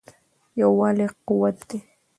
یووالی 0.59 1.07
قوت 1.27 1.57
دی. 1.69 1.77